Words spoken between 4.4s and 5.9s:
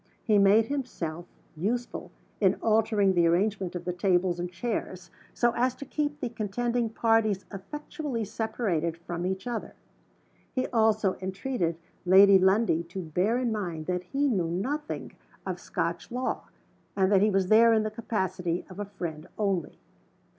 chairs, so as to